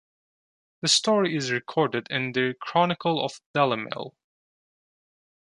[0.81, 4.15] The story is recorded in the "Chronicle of Dalimil".